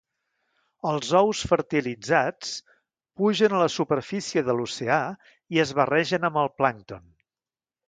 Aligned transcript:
Els 0.91 1.09
ous 1.19 1.41
fertilitzats 1.51 2.55
pugen 3.21 3.55
a 3.57 3.61
la 3.65 3.69
superfície 3.75 4.45
de 4.49 4.57
l'oceà, 4.57 4.99
i 5.57 5.63
es 5.67 5.77
barregen 5.83 6.29
amb 6.33 6.43
el 6.47 6.53
plàncton. 6.63 7.09